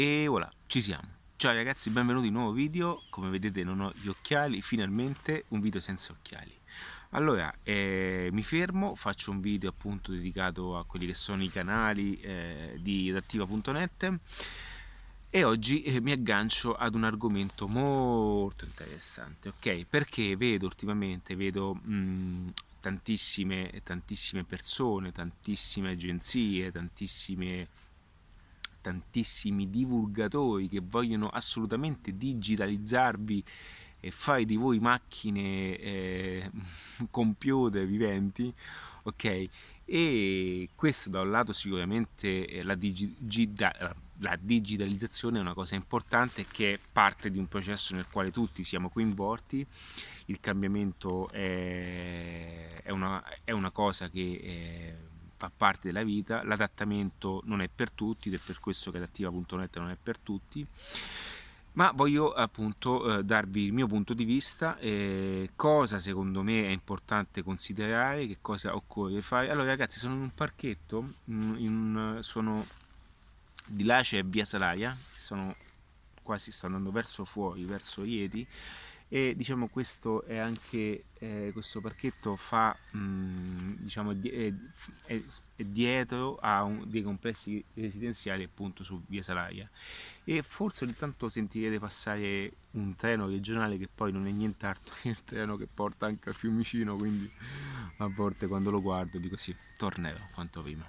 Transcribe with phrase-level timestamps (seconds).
[0.00, 1.06] E voilà, ci siamo.
[1.36, 3.02] Ciao ragazzi, benvenuti in un nuovo video.
[3.10, 6.58] Come vedete non ho gli occhiali, finalmente un video senza occhiali.
[7.10, 12.18] Allora, eh, mi fermo, faccio un video appunto dedicato a quelli che sono i canali
[12.22, 14.18] eh, di adattiva.net
[15.28, 19.84] e oggi eh, mi aggancio ad un argomento molto interessante, ok?
[19.86, 27.68] Perché vedo ultimamente, vedo mh, tantissime, tantissime persone, tantissime agenzie, tantissime
[28.80, 33.44] tantissimi divulgatori che vogliono assolutamente digitalizzarvi
[34.00, 36.50] e fare di voi macchine eh,
[37.10, 38.52] computer viventi,
[39.02, 39.48] ok?
[39.84, 43.16] E questo da un lato sicuramente la, digi-
[44.18, 48.62] la digitalizzazione è una cosa importante che è parte di un processo nel quale tutti
[48.62, 49.66] siamo coinvolti,
[50.26, 54.40] il cambiamento è, è, una, è una, cosa che...
[54.42, 55.08] È,
[55.40, 59.78] fa parte della vita, l'adattamento non è per tutti ed è per questo che adattiva.net
[59.78, 60.66] non è per tutti
[61.72, 66.70] ma voglio appunto eh, darvi il mio punto di vista, eh, cosa secondo me è
[66.70, 69.50] importante considerare, che cosa occorre fare.
[69.50, 72.66] Allora ragazzi sono in un parchetto, mm, in, sono
[73.66, 75.54] di là c'è via Salaria, sono
[76.22, 78.46] quasi sto andando verso fuori, verso Ieti
[79.12, 84.52] e diciamo questo è anche eh, questo parchetto fa mh, mm, diciamo è,
[85.06, 85.22] è,
[85.56, 89.68] è dietro a un, dei complessi residenziali appunto su via Salaria.
[90.22, 95.08] E forse ogni tanto sentirete passare un treno regionale che poi non è nient'altro che
[95.08, 97.28] il treno che porta anche a Fiumicino quindi
[97.96, 100.88] a volte quando lo guardo dico sì tornerò quanto prima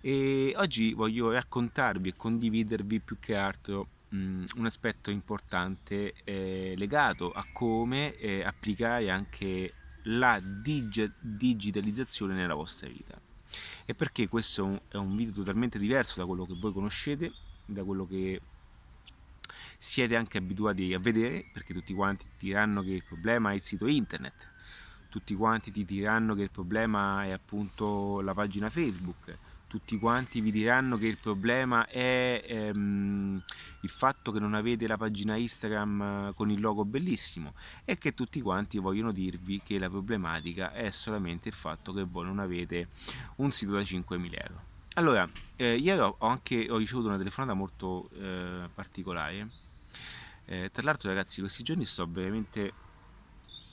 [0.00, 7.46] e oggi voglio raccontarvi e condividervi più che altro Un aspetto importante eh, legato a
[7.52, 9.72] come eh, applicare anche
[10.04, 13.20] la dig- digitalizzazione nella vostra vita.
[13.84, 17.32] E perché questo è un, è un video totalmente diverso da quello che voi conoscete,
[17.66, 18.40] da quello che
[19.78, 23.62] siete anche abituati a vedere, perché tutti quanti ti diranno che il problema è il
[23.62, 24.48] sito internet,
[25.08, 29.38] tutti quanti ti diranno che il problema è appunto la pagina Facebook,
[29.70, 33.40] tutti quanti vi diranno che il problema è ehm,
[33.82, 37.54] il fatto che non avete la pagina Instagram eh, con il logo bellissimo
[37.84, 42.24] e che tutti quanti vogliono dirvi che la problematica è solamente il fatto che voi
[42.24, 42.88] non avete
[43.36, 44.62] un sito da 5.000 euro.
[44.94, 49.48] Allora, eh, ieri ho, anche, ho ricevuto una telefonata molto eh, particolare.
[50.46, 52.72] Eh, tra l'altro ragazzi, questi giorni sto veramente...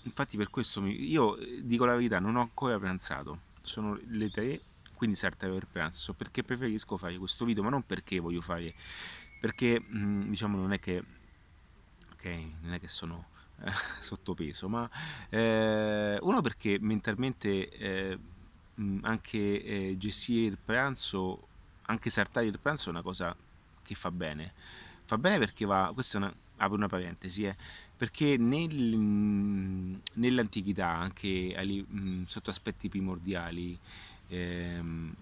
[0.03, 3.39] Infatti per questo mi, io eh, dico la verità, non ho ancora pranzato.
[3.63, 4.61] Sono le 3
[4.97, 8.73] quindi serve per pranzo perché preferisco fare questo video ma non perché voglio fare
[9.39, 11.03] perché mm, diciamo non è che
[12.13, 12.25] ok
[12.61, 13.27] non è che sono
[13.61, 13.71] eh,
[14.01, 14.89] sottopeso ma
[15.29, 18.19] eh, uno perché mentalmente eh,
[18.81, 21.47] mm, anche eh, gestire il pranzo
[21.83, 23.35] anche saltare il pranzo è una cosa
[23.83, 24.53] che fa bene.
[25.05, 27.55] Fa bene perché va questa è una apro una parentesi eh,
[27.95, 31.55] perché nel, mm, nell'antichità anche
[32.25, 33.77] sotto aspetti primordiali
[34.27, 35.13] ehm,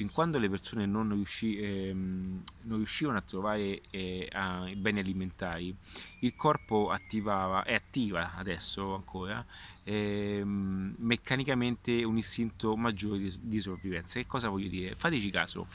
[0.00, 5.00] fin quando le persone non, riusci, ehm, non riuscivano a trovare eh, a, i beni
[5.00, 5.76] alimentari,
[6.20, 9.44] il corpo attivava, e attiva adesso ancora,
[9.84, 14.18] ehm, meccanicamente un istinto maggiore di, di sopravvivenza.
[14.18, 14.94] Che cosa voglio dire?
[14.96, 15.66] Fateci caso,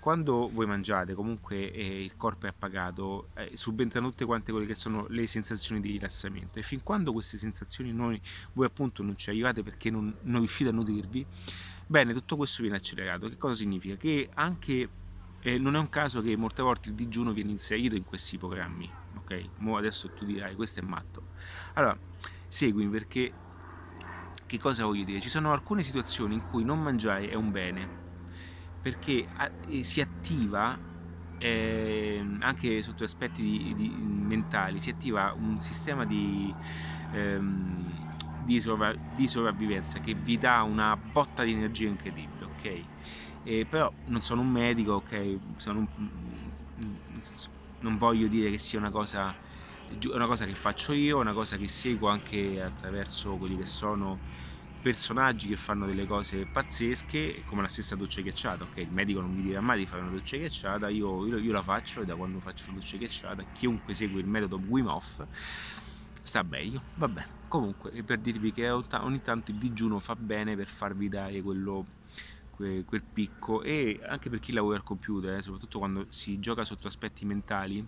[0.00, 4.74] quando voi mangiate comunque eh, il corpo è appagato eh, subentrano tutte quante quelle che
[4.74, 8.18] sono le sensazioni di rilassamento e fin quando queste sensazioni noi,
[8.54, 11.26] voi appunto non ci arrivate perché non, non riuscite a nutrirvi
[11.90, 13.28] Bene, tutto questo viene accelerato.
[13.28, 13.96] Che cosa significa?
[13.96, 14.88] Che anche
[15.40, 18.90] eh, non è un caso che molte volte il digiuno viene inserito in questi programmi.
[19.16, 19.44] Ok?
[19.60, 21.28] Mo adesso tu dirai, questo è matto.
[21.72, 21.98] Allora,
[22.46, 23.32] seguimi perché
[24.44, 25.18] che cosa voglio dire?
[25.22, 27.88] Ci sono alcune situazioni in cui non mangiare è un bene,
[28.82, 29.26] perché
[29.68, 30.78] eh, si attiva
[31.38, 36.54] eh, anche sotto aspetti di, di, mentali, si attiva un sistema di
[37.12, 37.97] ehm,
[38.48, 42.82] di, sovra- di sopravvivenza che vi dà una botta di energia incredibile, ok?
[43.44, 45.38] E però non sono un medico, ok?
[45.56, 45.86] Sono un,
[47.80, 49.34] non voglio dire che sia una cosa,
[50.10, 54.18] una cosa che faccio io, una cosa che seguo anche attraverso quelli che sono
[54.80, 59.34] personaggi che fanno delle cose pazzesche come la stessa doccia ghiacciata ok il medico non
[59.34, 62.14] mi dirà mai di fare una doccia ghiacciata io, io, io la faccio e da
[62.14, 65.26] quando faccio la doccia ghiacciata chiunque segue il metodo Wim Hof
[66.28, 66.80] sta meglio.
[66.94, 71.86] Vabbè Comunque, per dirvi che ogni tanto il digiuno fa bene per farvi dare quello,
[72.50, 73.62] quel, quel picco.
[73.62, 77.84] E anche per chi lavora al computer, eh, soprattutto quando si gioca sotto aspetti mentali,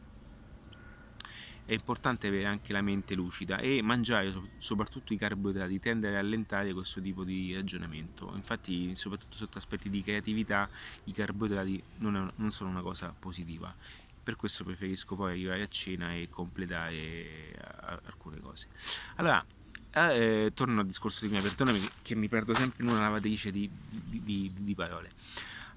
[1.66, 6.72] è importante avere anche la mente lucida e mangiare soprattutto i carboidrati tende a rallentare
[6.72, 8.32] questo tipo di ragionamento.
[8.34, 10.69] Infatti, soprattutto sotto aspetti di creatività,
[11.04, 13.72] i carboidrati non, è, non sono una cosa positiva
[14.22, 17.55] per questo preferisco poi arrivare a cena e completare eh,
[18.05, 18.69] alcune cose.
[19.17, 19.44] Allora,
[19.93, 23.69] eh, torno al discorso di mia, perdonami che mi perdo sempre in una lavatrice di,
[23.88, 25.11] di, di, di parole.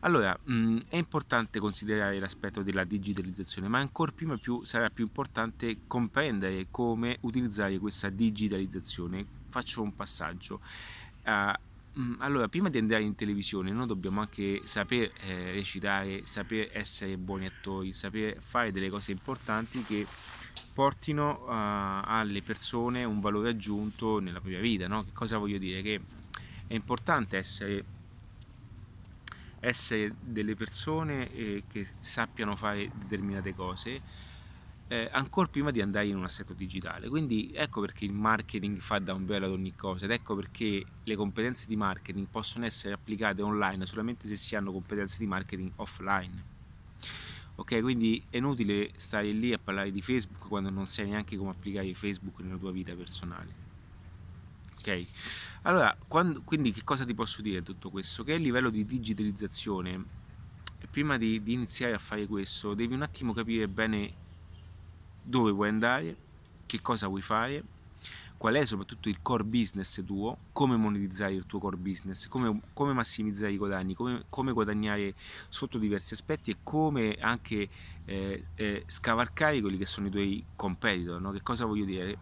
[0.02, 5.06] Allora, mh, mm, è importante considerare l'aspetto della digitalizzazione, ma ancora prima più, sarà più
[5.06, 9.26] importante comprendere come utilizzare questa digitalizzazione.
[9.50, 10.60] Faccio un passaggio.
[11.26, 11.54] Uh,
[12.20, 17.46] allora, prima di andare in televisione, noi dobbiamo anche saper eh, recitare, saper essere buoni
[17.46, 20.08] attori, saper fare delle cose importanti che
[20.74, 24.88] portino uh, alle persone un valore aggiunto nella propria vita.
[24.88, 25.04] No?
[25.04, 25.84] Che cosa voglio dire?
[25.84, 26.02] Che
[26.66, 27.84] è importante essere,
[29.60, 34.02] essere delle persone eh, che sappiano fare determinate cose
[34.88, 37.08] eh, ancora prima di andare in un assetto digitale.
[37.08, 40.86] Quindi ecco perché il marketing fa da un velo ad ogni cosa ed ecco perché
[41.04, 45.72] le competenze di marketing possono essere applicate online solamente se si hanno competenze di marketing
[45.78, 46.52] offline.
[47.56, 51.52] Ok, quindi è inutile stare lì a parlare di Facebook quando non sai neanche come
[51.52, 53.62] applicare Facebook nella tua vita personale.
[54.76, 55.04] Ok,
[55.62, 58.24] allora, quando, quindi che cosa ti posso dire tutto questo?
[58.24, 60.04] Che a livello di digitalizzazione,
[60.90, 64.22] prima di, di iniziare a fare questo, devi un attimo capire bene
[65.24, 66.16] dove vuoi andare,
[66.66, 67.64] che cosa vuoi fare,
[68.44, 72.92] qual è soprattutto il core business tuo, come monetizzare il tuo core business, come, come
[72.92, 75.16] massimizzare i guadagni, come, come, guadagnare
[75.48, 77.70] sotto diversi aspetti e come anche
[78.04, 81.22] eh, eh, scavalcare quelli che sono i tuoi competitor.
[81.22, 81.32] No?
[81.32, 82.18] Che cosa voglio dire?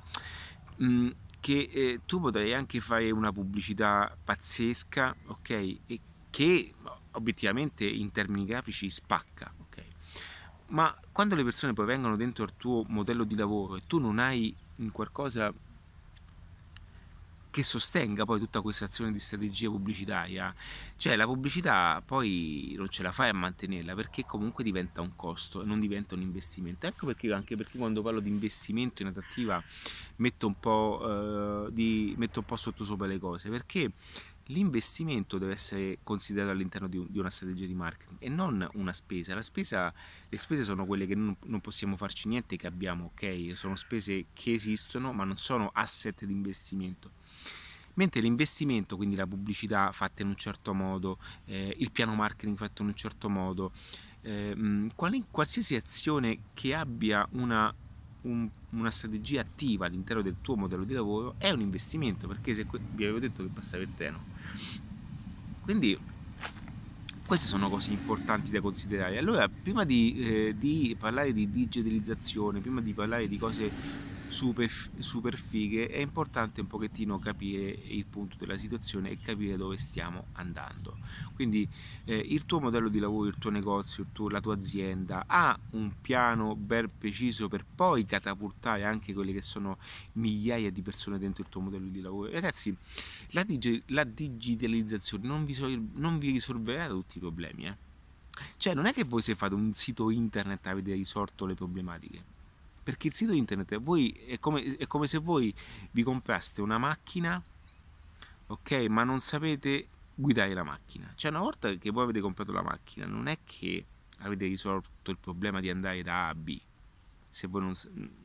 [0.83, 1.09] Mm,
[1.39, 5.49] che eh, tu potrai anche fare una pubblicità pazzesca, ok?
[5.49, 5.99] E
[6.29, 6.73] che
[7.13, 9.51] obiettivamente in termini grafici spacca,
[10.71, 14.19] ma quando le persone poi vengono dentro il tuo modello di lavoro e tu non
[14.19, 14.55] hai
[14.91, 15.53] qualcosa
[17.51, 20.55] che sostenga poi tutta questa azione di strategia pubblicitaria,
[20.95, 25.61] cioè la pubblicità poi non ce la fai a mantenerla perché comunque diventa un costo
[25.61, 26.87] e non diventa un investimento.
[26.87, 29.61] Ecco perché anche perché quando parlo di investimento in adattiva
[30.15, 33.91] metto un po', eh, di, metto un po' sotto sopra le cose perché
[34.47, 38.93] l'investimento deve essere considerato all'interno di, un, di, una strategia di marketing e non una
[38.93, 39.39] spesa.
[39.41, 39.93] spesa.
[40.29, 43.51] Le spese sono quelle che non, non, possiamo farci niente, che abbiamo, ok?
[43.55, 47.09] Sono spese che esistono, ma non sono asset di investimento.
[47.95, 52.81] Mentre l'investimento, quindi la pubblicità fatta in un certo modo, eh, il piano marketing fatto
[52.83, 53.71] in un certo modo,
[54.21, 54.89] eh,
[55.29, 57.73] qualsiasi azione che abbia una
[58.21, 62.65] un, una strategia attiva all'interno del tuo modello di lavoro è un investimento perché se
[62.93, 64.23] vi avevo detto che basta il treno.
[65.61, 65.97] Quindi
[67.25, 69.17] queste sono cose importanti da considerare.
[69.17, 73.71] Allora prima di, eh, di parlare di digitalizzazione prima di parlare di cose
[74.31, 74.69] super,
[74.99, 80.27] super fighe, è importante un pochettino capire il punto della situazione e capire dove stiamo
[80.33, 80.97] andando.
[81.35, 81.67] Quindi
[82.05, 85.57] eh, il tuo modello di lavoro, il tuo negozio, il tuo, la tua azienda ha
[85.71, 89.77] un piano ben preciso per poi catapultare anche quelle che sono
[90.13, 92.31] migliaia di persone dentro il tuo modello di lavoro.
[92.31, 92.75] Ragazzi,
[93.31, 97.65] la, dig- la digitalizzazione non vi, so- non vi risolverà tutti i problemi.
[97.65, 97.75] Eh?
[98.55, 102.39] Cioè, non è che voi se fate un sito internet avete risolto le problematiche
[102.91, 105.53] perché il sito internet è, come, è come se voi
[105.91, 107.41] vi compraste una macchina
[108.47, 111.09] ok ma non sapete guidare la macchina.
[111.15, 113.85] Cioè una volta che voi avete comprato la macchina non è che
[114.19, 116.59] avete risolto il problema di andare da A a B
[117.29, 117.73] se voi non,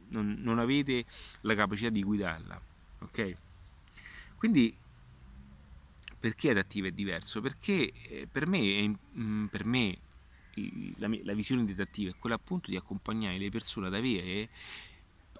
[0.08, 1.04] non, non avete
[1.42, 2.60] la capacità di guidarla
[2.98, 3.36] ok?
[4.36, 4.76] Quindi
[6.18, 7.40] perché adattiva è diverso?
[7.40, 9.96] Perché eh, per me, mm, per me
[10.96, 14.48] la, la visione didattiva è quella appunto di accompagnare le persone ad avere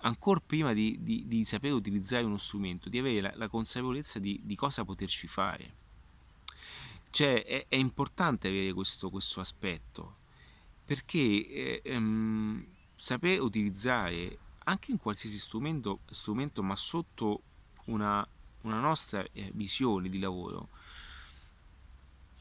[0.00, 4.40] ancora prima di, di, di, sapere utilizzare uno strumento, di avere la, la consapevolezza di,
[4.42, 5.74] di, cosa poterci fare.
[7.10, 10.16] Cioè è, è importante avere questo, questo aspetto,
[10.84, 17.42] perché eh, ehm, sapere utilizzare anche in qualsiasi strumento, strumento ma sotto
[17.86, 18.26] una,
[18.62, 20.68] una nostra eh, visione di lavoro,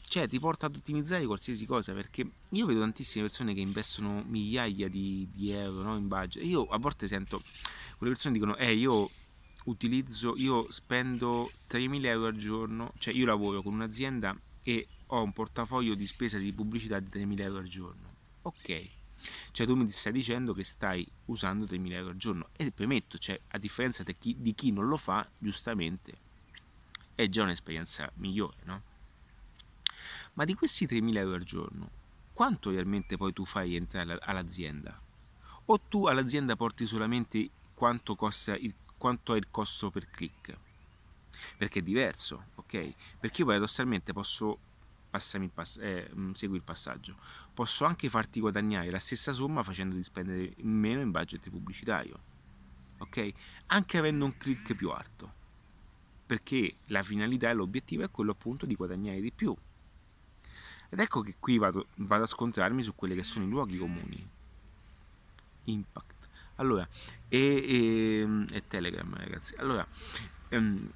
[0.07, 4.88] cioè ti porta ad ottimizzare qualsiasi cosa perché io vedo tantissime persone che investono migliaia
[4.88, 6.43] di, di euro no, in budget.
[6.43, 7.41] Io a volte sento
[7.97, 9.09] quelle persone dicono eh io
[9.65, 15.33] utilizzo io spendo 3.000 euro al giorno cioè io lavoro con un'azienda e ho un
[15.33, 18.13] portafoglio di spesa di pubblicità di 3.000 euro al giorno.
[18.43, 18.89] Ok.
[19.51, 22.50] Cioè tu mi stai dicendo che stai usando 3.000 euro al giorno.
[22.55, 26.13] E premetto cioè a differenza di chi, di chi non lo fa giustamente
[27.15, 28.81] è già un'esperienza migliore no?
[30.36, 31.89] Ma di questi 3.000 euro al giorno,
[32.34, 35.00] quanto realmente poi tu fai entrare all'azienda?
[35.65, 38.18] O tu all'azienda porti solamente quanto,
[38.60, 40.58] il, quanto è il costo per click?
[41.58, 42.94] Perché è diverso, ok?
[43.20, 44.60] Perché io paradossalmente posso
[45.15, 47.15] passami il pass- eh, mm, segui il passaggio.
[47.54, 52.20] Posso anche farti guadagnare la stessa somma facendoti spendere meno in budget pubblicitario.
[52.98, 53.32] Ok?
[53.68, 55.44] Anche avendo un click più alto.
[56.25, 59.56] Perché la finalità e l'obiettivo è quello appunto di guadagnare di più.
[60.89, 64.27] Ed ecco che qui vado, vado a scontrarmi su quelli che sono i luoghi comuni.
[65.65, 66.30] Impact.
[66.56, 66.88] Allora,
[67.27, 69.56] e, e, e Telegram ragazzi.
[69.58, 69.86] Allora,
[70.50, 70.89] ehm,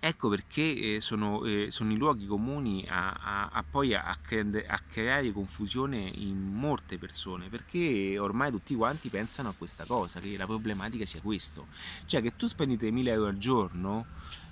[0.00, 4.78] Ecco perché eh, sono, eh, sono, i luoghi comuni a, a, a poi a, a,
[4.86, 10.46] creare confusione in molte persone, perché ormai tutti quanti pensano a questa cosa, che la
[10.46, 11.66] problematica sia questo.
[12.06, 14.06] Cioè che tu spendi 3.000 euro al giorno,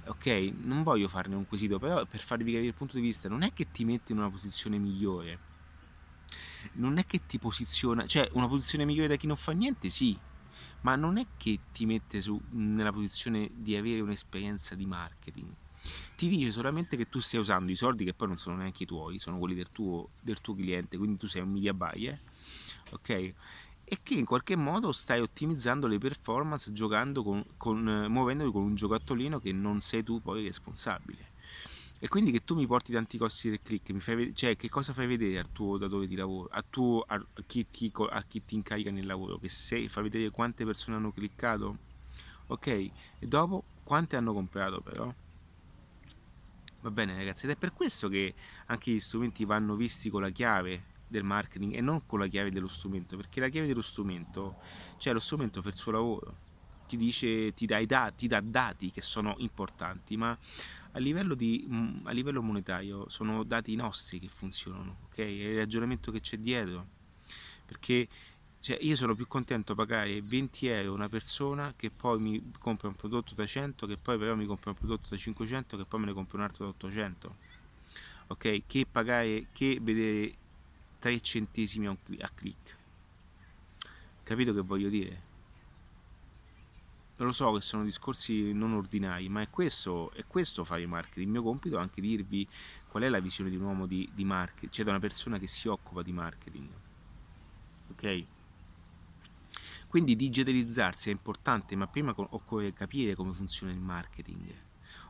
[0.07, 3.43] ok, non voglio farne un quesito, però per farvi capire il punto di vista, non
[3.43, 5.39] è che ti metti in una posizione migliore,
[6.75, 10.17] non è che ti posiziona, cioè una posizione migliore da chi non fa niente, sì,
[10.83, 15.49] ma non è che ti mette su, nella posizione di avere un'esperienza di marketing.
[16.17, 18.87] Ti dice solamente che tu stai usando i soldi che poi non sono neanche i
[18.87, 22.21] tuoi, sono quelli del tuo, del tuo cliente, quindi tu sei un media buyer,
[22.91, 23.35] ok?
[23.89, 28.75] E che in qualche modo stai ottimizzando le performance giocando con, con muovendoli con un
[28.75, 31.35] giocattolino che non sei tu poi responsabile.
[31.99, 35.07] E quindi che tu mi porti tanti costi del click, fai, cioè che cosa fai
[35.07, 38.91] vedere al tuo datore di lavoro, a, tuo, a, chi ti, a chi ti incarica
[38.91, 41.79] nel lavoro, che sei, fai vedere quante persone hanno cliccato,
[42.49, 42.67] ok?
[42.67, 45.15] E dopo quante hanno comprato però?
[46.81, 48.35] Va bene ragazzi, ed è per questo che
[48.67, 52.51] anche gli strumenti vanno visti con la chiave del marketing e non con la chiave
[52.51, 54.57] dello strumento, perché la chiave dello strumento,
[54.99, 56.37] cioè lo strumento fa il suo lavoro,
[56.87, 60.37] ti dice, ti dà, dati, ti dà dati che sono importanti, ma
[60.93, 65.19] a livello, di, mm, a livello monetario sono dati nostri che funzionano, ok?
[65.19, 66.87] È il ragionamento che c'è dietro,
[67.67, 68.09] perché
[68.61, 72.89] cioè, io sono più contento a pagare 20 euro una persona che poi mi compra
[72.89, 76.01] un prodotto da 100, che poi però mi compra un prodotto da 500, che poi
[76.01, 77.37] me ne compra un altro da 800,
[78.29, 78.63] ok?
[78.67, 80.35] Che pagare, che vedere
[80.99, 82.77] 3 centesimi a click.
[84.23, 85.35] Capito che voglio dire?
[87.25, 91.27] lo so che sono discorsi non ordinari, ma è questo, è questo fare marketing.
[91.27, 92.47] Il mio compito è anche dirvi
[92.89, 95.47] qual è la visione di un uomo di, di marketing, cioè da una persona che
[95.47, 96.69] si occupa di marketing.
[97.93, 98.25] Ok?
[99.87, 104.65] Quindi digitalizzarsi è importante, ma prima occorre capire come funziona il marketing.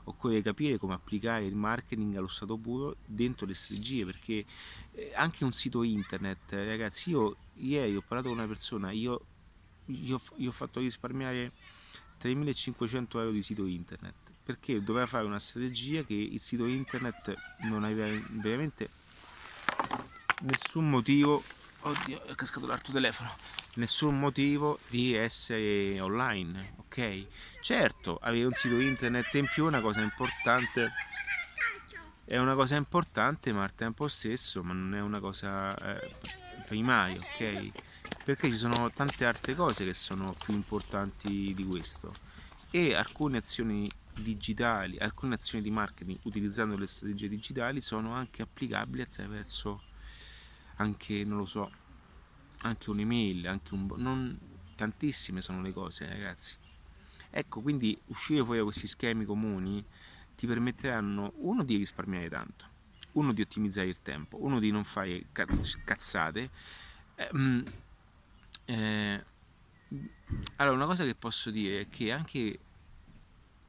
[0.08, 4.44] Occorre capire come applicare il marketing allo stato puro dentro le strategie, perché
[4.92, 9.20] eh, anche un sito internet, ragazzi, io ieri ho parlato con una persona, io,
[9.86, 11.52] io, io ho fatto risparmiare
[12.20, 14.14] 3.500 euro di sito internet
[14.46, 18.88] perché doveva fare una strategia che il sito internet non aveva veramente
[20.42, 21.42] nessun motivo.
[21.80, 27.26] Oddio è cascato l'altro telefono nessun motivo di essere online ok?
[27.60, 30.92] Certo avere un sito internet in più è una cosa importante.
[32.24, 36.14] È una cosa importante ma al tempo stesso ma non è una cosa eh,
[36.66, 37.70] primaria ok?
[38.24, 42.12] Perché ci sono tante altre cose che sono più importanti di questo.
[42.70, 49.02] E alcune azioni digitali, alcune azioni di marketing utilizzando le strategie digitali sono anche applicabili
[49.02, 49.82] attraverso
[50.76, 51.70] anche, non lo so,
[52.66, 53.88] anche un'email, anche un...
[53.96, 54.38] Non,
[54.76, 56.54] tantissime sono le cose ragazzi.
[57.30, 59.84] Ecco, quindi uscire fuori da questi schemi comuni
[60.36, 62.66] ti permetteranno uno di risparmiare tanto,
[63.12, 66.50] uno di ottimizzare il tempo, uno di non fare cazzate.
[67.14, 67.64] Eh,
[68.66, 69.24] eh,
[70.56, 72.58] allora, una cosa che posso dire è che anche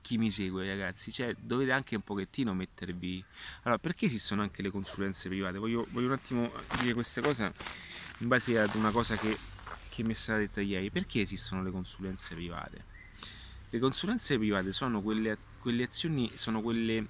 [0.08, 3.22] chi mi segue, ragazzi, cioè dovete anche un pochettino mettervi.
[3.64, 5.58] Allora, perché esistono anche le consulenze private?
[5.58, 6.50] Voglio, voglio un attimo
[6.80, 7.52] dire questa cosa
[8.20, 9.38] in base ad una cosa che,
[9.90, 10.90] che mi è stata detta ieri.
[10.92, 12.86] Perché esistono le consulenze private?
[13.70, 17.06] Le consulenze private sono quelle, quelle azioni, sono quelle,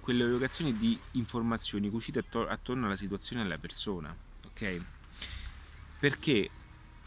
[0.00, 4.14] quelle erogazioni di informazioni cucite attorno alla situazione della persona,
[4.44, 4.84] ok?
[6.00, 6.50] Perché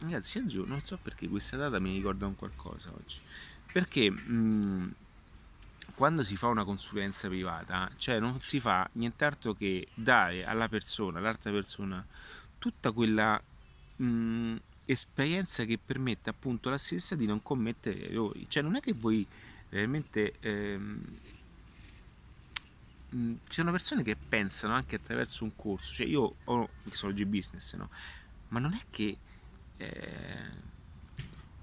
[0.02, 3.20] Ragazzi, non so perché questa data mi ricorda un qualcosa oggi.
[3.72, 4.90] Perché mh, mm,
[5.96, 11.20] quando si fa una consulenza privata, cioè non si fa nient'altro che dare alla persona,
[11.20, 12.06] all'altra persona,
[12.58, 13.42] tutta quella
[13.98, 14.56] mh, mm,
[14.86, 18.46] esperienza che permette appunto alla stessa di non commettere errori.
[18.48, 19.26] Cioè non è che voi
[19.70, 20.34] veramente...
[20.40, 21.02] Ehm,
[23.16, 27.76] mm, ci sono persone che pensano anche attraverso un corso, cioè io ho Mixology Business,
[27.76, 27.90] no?
[28.50, 29.18] Ma non è che
[29.78, 30.68] eh,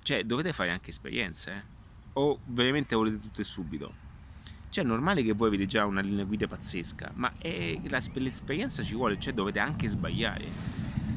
[0.03, 1.63] cioè dovete fare anche esperienze eh?
[2.15, 4.05] o veramente volete tutto e subito
[4.77, 8.83] cioè è normale che voi avete già una linea guida pazzesca ma è, la, l'esperienza
[8.83, 10.45] ci vuole cioè dovete anche sbagliare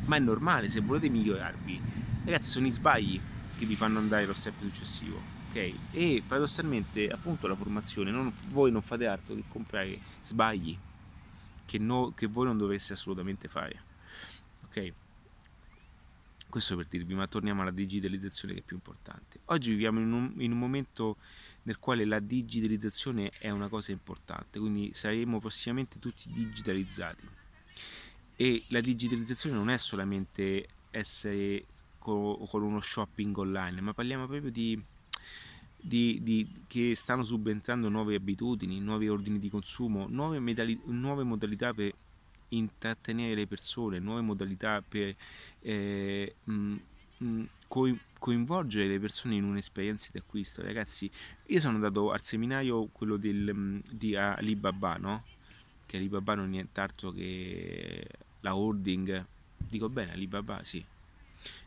[0.05, 1.81] ma è normale se volete migliorarvi
[2.23, 3.19] ragazzi sono i sbagli
[3.57, 8.71] che vi fanno andare allo step successivo ok e paradossalmente appunto la formazione non, voi
[8.71, 10.77] non fate altro che comprare sbagli
[11.65, 13.83] che, no, che voi non dovreste assolutamente fare.
[14.65, 14.91] Ok?
[16.49, 19.41] Questo per dirvi, ma torniamo alla digitalizzazione che è più importante.
[19.45, 21.17] Oggi viviamo in un, in un momento
[21.69, 27.27] nel quale la digitalizzazione è una cosa importante, quindi saremo prossimamente tutti digitalizzati.
[28.35, 31.65] E la digitalizzazione non è solamente essere
[31.99, 34.81] con, uno shopping online, ma parliamo proprio di,
[35.79, 41.71] di, di, che stanno subentrando nuove abitudini, nuovi ordini di consumo, nuove, medali, nuove modalità
[41.71, 41.93] per
[42.49, 45.15] intrattenere le persone, nuove modalità per
[45.61, 46.77] eh, mh, mm,
[47.17, 47.43] mh, mm,
[48.19, 50.61] coinvolgere le persone in un'esperienza di acquisto.
[50.61, 51.09] Ragazzi,
[51.47, 55.23] io sono andato al seminario, quello del, mm, di Alibaba, no?
[55.85, 58.05] Che Alibaba non è nient'altro che
[58.41, 59.25] la holding,
[59.57, 60.85] dico bene, Alibaba, sì.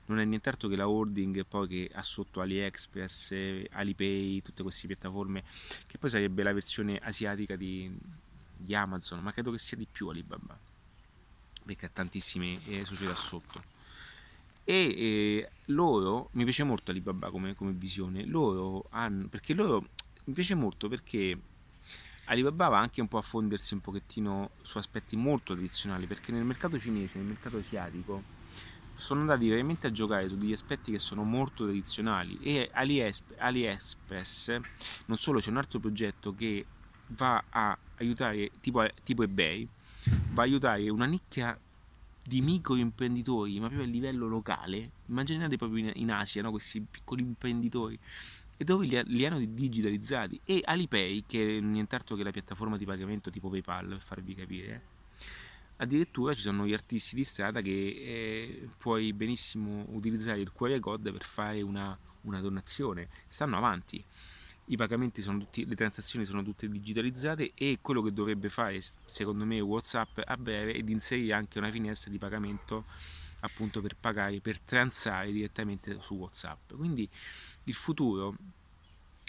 [0.06, 3.34] Non è nient'altro che la holding poi che ha sotto AliExpress,
[3.70, 5.42] Alipay, tutte queste piattaforme,
[5.86, 7.90] che poi sarebbe la versione asiatica di,
[8.56, 10.70] di Amazon, ma credo che sia di più Alibaba
[11.64, 13.71] perché ha tantissime eh, società sotto
[14.64, 18.24] e loro mi piace molto Alibaba come, come visione.
[18.24, 19.84] Loro hanno perché loro
[20.24, 21.38] mi piace molto perché
[22.26, 26.44] Alibaba va anche un po' a fondersi un pochettino su aspetti molto tradizionali perché nel
[26.44, 28.40] mercato cinese, nel mercato asiatico
[28.94, 32.38] sono andati veramente a giocare su degli aspetti che sono molto tradizionali.
[32.40, 34.60] E AliExpress
[35.06, 36.64] non solo c'è un altro progetto che
[37.08, 39.68] va a aiutare tipo, tipo eBay
[40.30, 41.58] va a aiutare una nicchia
[42.24, 44.90] di micro imprenditori, ma proprio a livello locale.
[45.06, 46.50] Immaginate proprio in, in Asia, no?
[46.50, 47.98] questi piccoli imprenditori,
[48.56, 50.40] e dove li, li, hanno digitalizzati.
[50.44, 54.82] E Alipay, che è nient'altro che la piattaforma di pagamento tipo PayPal, per farvi capire,
[55.76, 61.10] addirittura ci sono gli artisti di strada che eh, puoi benissimo utilizzare il QR code
[61.10, 63.08] per fare una, una donazione.
[63.28, 64.04] Stanno avanti
[64.66, 69.44] i pagamenti sono tutti, le transazioni sono tutte digitalizzate e quello che dovrebbe fare secondo
[69.44, 72.84] me Whatsapp a breve è di inserire anche una finestra di pagamento
[73.40, 76.74] appunto per pagare, per transare direttamente su Whatsapp.
[76.74, 77.08] Quindi
[77.64, 78.36] il futuro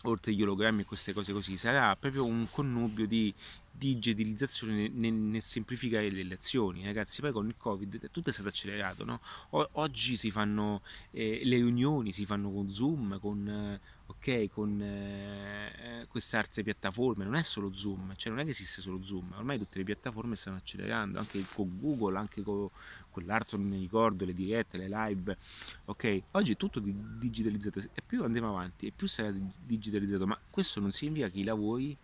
[0.03, 3.33] oltre agli ologrammi e queste cose così, sarà proprio un connubio di
[3.75, 6.85] digitalizzazione nel, nel, semplificare le lezioni.
[6.85, 9.19] Ragazzi, poi con il Covid tutto è stato accelerato, no?
[9.51, 14.79] O, oggi si fanno eh, le riunioni, si fanno con Zoom, con, eh, ok, con
[14.81, 19.33] eh, queste altre piattaforme, non è solo Zoom, cioè non è che esiste solo Zoom,
[19.35, 22.69] ormai tutte le piattaforme stanno accelerando, anche con Google, anche con
[23.13, 25.37] quell'altro non mi ricordo, le dirette, le live,
[25.85, 26.23] ok?
[26.31, 30.91] Oggi è tutto digitalizzato e più andiamo avanti e più sarà digitalizzato, ma questo non
[30.91, 31.95] significa che i lavori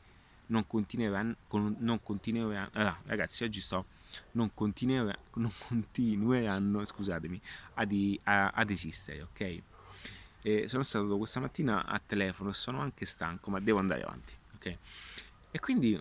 [0.48, 1.36] non continueranno,
[1.80, 3.86] non continueranno ah, ragazzi oggi sto,
[4.32, 7.42] non continueranno, non continueranno scusatemi,
[7.74, 7.92] ad,
[8.24, 9.62] ad esistere, ok?
[10.42, 14.78] E sono stato questa mattina a telefono sono anche stanco, ma devo andare avanti, ok?
[15.52, 16.00] E quindi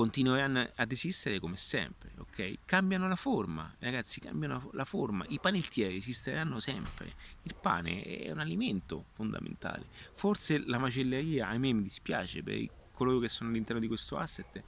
[0.00, 2.60] continueranno ad esistere come sempre, ok?
[2.64, 5.26] Cambiano la forma, ragazzi, cambiano la forma.
[5.28, 7.12] I panettieri esisteranno sempre.
[7.42, 9.84] Il pane è un alimento fondamentale.
[10.14, 14.62] Forse la macelleria, ahimè, mi dispiace per coloro che sono all'interno di questo asset,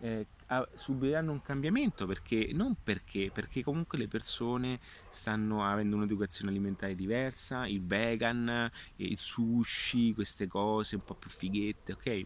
[0.00, 0.26] eh,
[0.74, 4.78] subiranno un cambiamento perché non perché perché comunque le persone
[5.10, 11.92] stanno avendo un'educazione alimentare diversa il vegan il sushi queste cose un po' più fighette
[11.92, 12.22] ok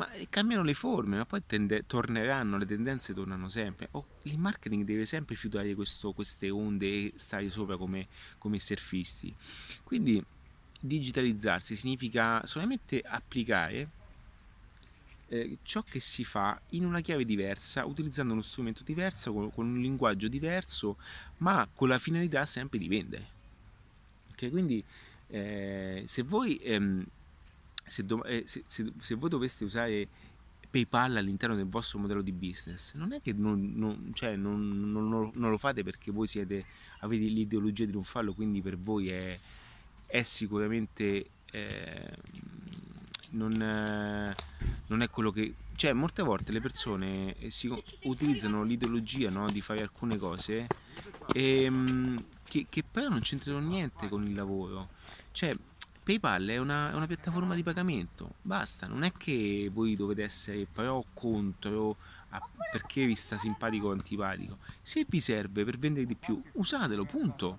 [0.00, 3.88] ma cambiano le forme, ma poi tende, torneranno, le tendenze tornano sempre.
[3.90, 8.08] Oh, il marketing deve sempre fiutare queste onde e stare sopra come,
[8.38, 9.30] come surfisti.
[9.84, 10.24] Quindi
[10.80, 13.90] digitalizzarsi significa solamente applicare
[15.28, 19.66] eh, ciò che si fa in una chiave diversa, utilizzando uno strumento diverso, con, con
[19.66, 20.96] un linguaggio diverso,
[21.38, 23.26] ma con la finalità sempre di vendere.
[24.32, 24.48] Okay?
[24.48, 24.82] Quindi
[25.26, 26.56] eh, se voi...
[26.56, 27.06] Ehm,
[27.90, 30.06] se, do, eh, se, se, se, voi doveste usare
[30.70, 35.50] PayPal all'interno del vostro modello di business, non è che non, non, cioè non, non
[35.50, 36.64] lo fate perché voi siete,
[37.00, 39.36] avete l'ideologia di non farlo, quindi per voi è,
[40.06, 42.16] è sicuramente eh,
[43.30, 43.52] non,
[44.86, 45.54] non, è quello che...
[45.74, 50.66] Cioè, molte volte le persone si, utilizzano l'ideologia no, di fare alcune cose
[51.32, 54.90] e, ehm, che, che però non c'entrano niente con il lavoro.
[55.32, 55.56] Cioè,
[56.02, 60.66] PayPal è una, è una, piattaforma di pagamento, basta, non è che voi dovete essere
[60.70, 61.96] pro o contro
[62.30, 64.58] a, perché vi sta simpatico o antipatico.
[64.80, 67.58] Se vi serve per vendere di più, usatelo, punto.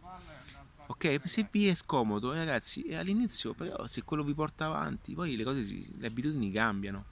[0.88, 5.44] Ok, se vi è scomodo, ragazzi, all'inizio però se quello vi porta avanti, poi le
[5.44, 5.64] cose,
[5.98, 7.06] le abitudini cambiano.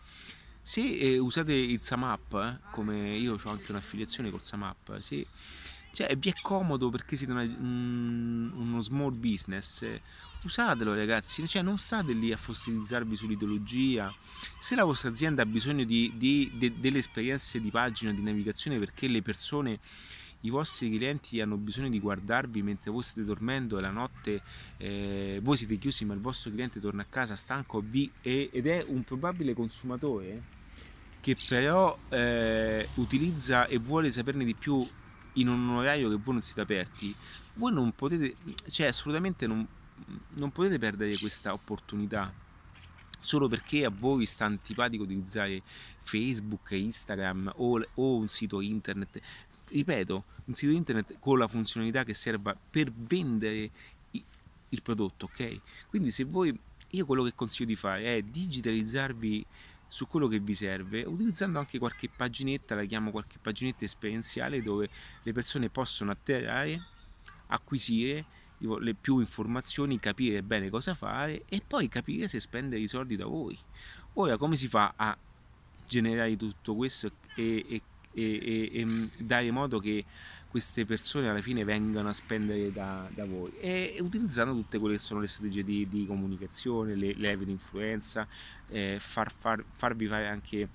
[0.61, 5.25] Se eh, usate il Samap, eh, come io ho anche un'affiliazione col Samap, se
[5.91, 9.83] cioè vi è comodo perché siete una, un, uno small business
[10.43, 11.47] usatelo ragazzi.
[11.47, 14.13] Cioè non state lì a fossilizzarvi sull'ideologia.
[14.60, 18.80] Se la vostra azienda ha bisogno di, di, de, delle esperienze di pagina di navigazione
[18.80, 19.80] perché le persone
[20.41, 24.41] i vostri clienti hanno bisogno di guardarvi mentre voi state dormendo e la notte
[24.78, 28.65] eh, voi siete chiusi ma il vostro cliente torna a casa stanco vi, e, ed
[28.65, 30.58] è un probabile consumatore
[31.19, 34.88] che però eh, utilizza e vuole saperne di più
[35.34, 37.15] in un orario che voi non siete aperti,
[37.56, 38.36] voi non potete,
[38.69, 39.65] cioè assolutamente non,
[40.35, 42.33] non potete perdere questa opportunità
[43.19, 45.62] solo perché a voi sta antipatico utilizzare
[45.99, 49.19] Facebook, Instagram o, o, un sito internet.
[49.67, 53.69] Ripeto, un sito internet con la funzionalità che serva per vendere
[54.69, 55.62] il prodotto, ok?
[55.89, 56.57] Quindi se voi,
[56.91, 59.45] io quello che consiglio di fare è digitalizzarvi
[59.88, 64.89] su quello che vi serve, utilizzando anche qualche paginetta, la chiamo qualche paginetta esperienziale dove
[65.23, 66.79] le persone possono atterrare,
[67.47, 68.25] acquisire
[68.59, 73.25] le più informazioni, capire bene cosa fare e poi capire se spendere i soldi da
[73.25, 73.57] voi.
[74.13, 75.17] Ora come si fa a
[75.87, 77.81] generare tutto questo e, e,
[78.13, 80.05] e, e dare modo che
[80.49, 84.99] queste persone alla fine vengano a spendere da, da voi e, utilizzando tutte quelle che
[84.99, 88.27] sono le strategie di, di comunicazione, le leve di influenza,
[88.67, 90.69] eh, far, far, farvi fare anche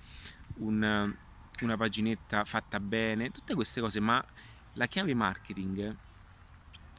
[0.57, 1.13] un,
[1.61, 4.23] una paginetta fatta bene, tutte queste cose, ma
[4.73, 5.95] la chiave marketing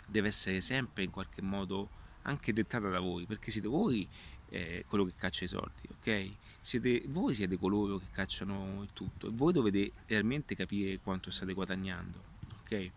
[0.07, 1.89] deve essere sempre in qualche modo
[2.23, 4.09] anche dettata da voi, perché siete voi
[4.49, 6.31] eh, quello che caccia i soldi, ok?
[6.63, 11.53] Siete, voi siete coloro che cacciano il tutto e voi dovete realmente capire quanto state
[11.53, 12.35] guadagnando
[12.67, 12.91] ok?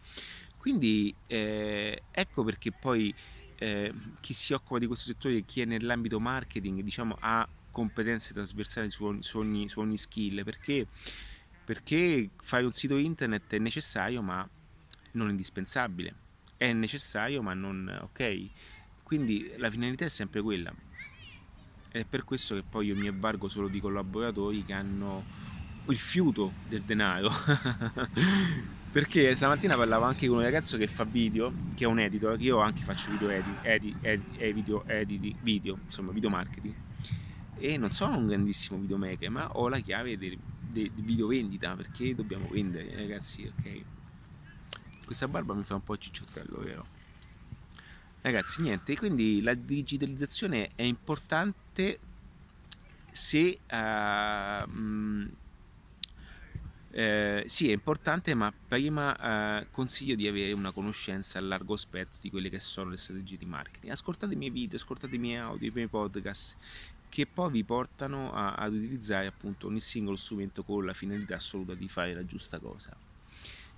[0.57, 3.13] Quindi eh, ecco perché poi
[3.57, 8.89] eh, chi si occupa di questo settore, chi è nell'ambito marketing, diciamo, ha competenze trasversali
[8.89, 10.87] su ogni, su ogni, su ogni skill, perché,
[11.63, 14.47] perché fare un sito internet è necessario ma
[15.11, 16.13] non indispensabile,
[16.59, 18.49] è necessario ma non ok.
[19.01, 20.73] Quindi la finalità è sempre quella.
[21.87, 25.23] È per questo che poi io mi avvargo solo di collaboratori che hanno
[25.87, 27.31] il fiuto del denaro
[28.91, 32.59] Perché stamattina parlavo anche con un ragazzo che fa video, che è un editor, io
[32.59, 36.73] anche faccio video edit, edit, edit, video, edit, video, insomma video marketing.
[37.57, 40.37] E non sono un grandissimo videomaker, ma ho la chiave di
[40.71, 43.98] video vendita, perché dobbiamo vendere, ragazzi, ok?
[45.09, 46.85] Questa barba mi fa un po' cicciottello, vero?
[48.21, 51.97] Ragazzi, niente, quindi la digitalizzazione è importante
[53.11, 54.69] se uh,
[56.91, 62.19] eh, sì, è importante, ma prima eh, consiglio di avere una conoscenza a largo spettro
[62.21, 63.91] di quelle che sono le strategie di marketing.
[63.91, 66.55] Ascoltate i miei video, ascoltate i miei audio, i miei podcast,
[67.09, 71.73] che poi vi portano a, ad utilizzare appunto ogni singolo strumento con la finalità assoluta
[71.73, 72.95] di fare la giusta cosa.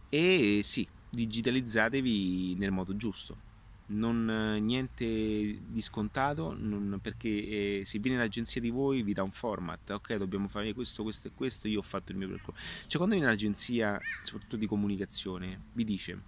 [0.10, 3.50] E sì, digitalizzatevi nel modo giusto.
[3.88, 9.22] Non eh, niente di scontato non, perché eh, se viene l'agenzia di voi vi dà
[9.22, 12.62] un format ok dobbiamo fare questo questo e questo io ho fatto il mio percorso.
[12.88, 16.22] Cioè quando viene l'agenzia soprattutto di comunicazione vi dice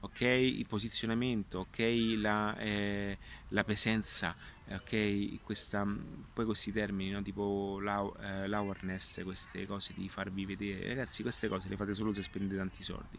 [0.00, 3.18] ok il posizionamento ok la, eh,
[3.48, 4.34] la presenza
[4.70, 5.86] ok questa
[6.32, 7.20] poi questi termini no?
[7.20, 10.88] tipo eh, l'awareness queste cose di farvi vedere.
[10.88, 13.18] Ragazzi queste cose le fate solo se spendete tanti soldi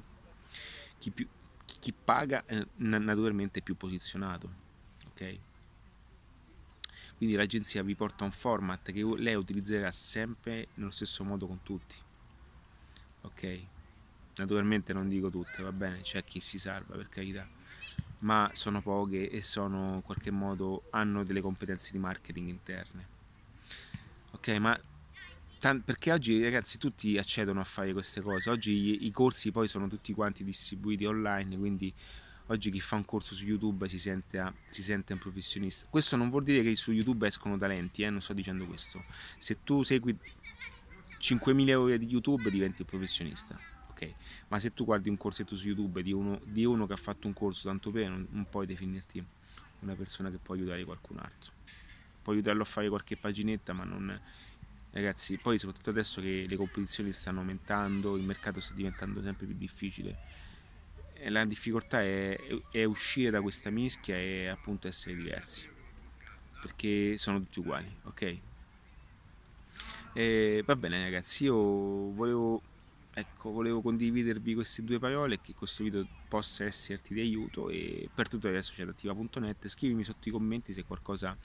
[0.99, 1.27] chi più,
[1.79, 4.67] chi paga è naturalmente più posizionato
[5.07, 5.37] ok?
[7.17, 11.95] Quindi l'agenzia vi porta un format che lei utilizzerà sempre nello stesso modo con tutti
[13.21, 13.59] ok?
[14.35, 17.47] Naturalmente non dico tutte va bene c'è chi si salva per carità
[18.19, 23.07] ma sono poche e sono in qualche modo hanno delle competenze di marketing interne
[24.31, 24.47] ok?
[24.57, 24.79] Ma
[25.59, 30.13] perché oggi ragazzi tutti accedono a fare queste cose, oggi i, corsi poi sono tutti
[30.13, 31.93] quanti distribuiti online, quindi
[32.47, 35.85] oggi chi fa un corso su YouTube si sente, a, si sente un professionista.
[35.89, 39.03] Questo non vuol dire che su YouTube escono talenti, eh, non sto dicendo questo.
[39.37, 40.17] Se tu segui
[41.19, 44.13] 5.000 ore di YouTube diventi un professionista, ok?
[44.47, 47.27] Ma se tu guardi un corsetto su YouTube di uno, di uno che ha fatto
[47.27, 49.21] un corso tanto per non, non puoi definirti
[49.81, 51.51] una persona che può aiutare qualcun altro.
[52.21, 54.19] Puoi aiutarlo a fare qualche paginetta, ma non
[54.91, 59.55] ragazzi poi soprattutto adesso che le competizioni stanno aumentando il mercato sta diventando sempre più
[59.55, 60.17] difficile
[61.27, 62.39] la difficoltà è,
[62.71, 65.67] è uscire da questa mischia e appunto essere diversi
[66.61, 68.37] perché sono tutti uguali ok?
[70.13, 71.55] E, va bene ragazzi io
[72.11, 72.61] volevo
[73.13, 78.27] ecco volevo condividervi queste due parole che questo video possa esserti di aiuto e per
[78.27, 81.37] tutorial societattiva.net scrivimi sotto i commenti se qualcosa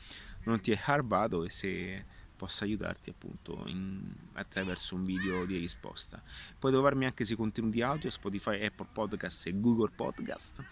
[0.45, 2.05] non ti è harbato e se
[2.45, 4.03] possa aiutarti appunto in,
[4.35, 6.23] attraverso un video di risposta.
[6.59, 10.63] Puoi trovarmi anche sui contenuti audio, Spotify, Apple Podcast e Google Podcast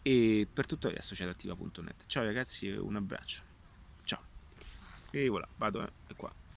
[0.00, 2.06] e per tutto il resto c'è attiva.net.
[2.06, 3.42] Ciao ragazzi un abbraccio.
[4.04, 4.22] Ciao.
[5.10, 6.39] E voilà, vado eh, qua.